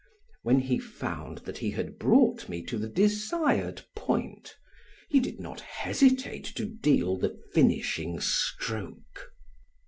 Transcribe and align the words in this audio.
When 0.41 0.61
he 0.61 0.79
found 0.79 1.45
that 1.45 1.59
he 1.59 1.69
had 1.69 1.99
brought 1.99 2.49
me 2.49 2.63
to 2.63 2.79
the 2.79 2.87
desired 2.89 3.85
point 3.95 4.55
he 5.09 5.19
did 5.19 5.39
not 5.39 5.59
hesitate 5.61 6.45
to 6.55 6.65
deal 6.65 7.17
the 7.17 7.39
finishing 7.53 8.19
stroke. 8.19 9.31